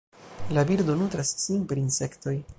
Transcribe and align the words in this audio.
La 0.57 0.63
birdo 0.71 0.95
nutras 1.03 1.35
sin 1.45 1.67
per 1.73 1.77
insektoj. 1.87 2.37